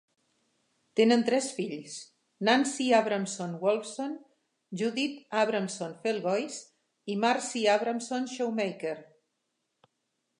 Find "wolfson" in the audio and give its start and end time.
3.65-4.15